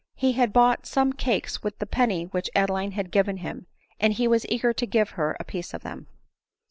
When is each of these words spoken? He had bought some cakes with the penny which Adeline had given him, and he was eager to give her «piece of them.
He 0.15 0.31
had 0.31 0.51
bought 0.51 0.87
some 0.87 1.13
cakes 1.13 1.61
with 1.61 1.77
the 1.77 1.85
penny 1.85 2.23
which 2.23 2.49
Adeline 2.55 2.93
had 2.93 3.11
given 3.11 3.37
him, 3.37 3.67
and 3.99 4.13
he 4.13 4.27
was 4.27 4.47
eager 4.49 4.73
to 4.73 4.85
give 4.87 5.11
her 5.11 5.37
«piece 5.45 5.75
of 5.75 5.83
them. 5.83 6.07